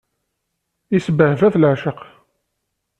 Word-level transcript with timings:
Isbehba-t 0.95 1.55
leεceq. 1.61 1.99